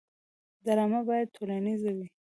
ډرامه 0.65 1.01
باید 1.09 1.33
ټولنیزه 1.35 1.91
وي 1.97 2.07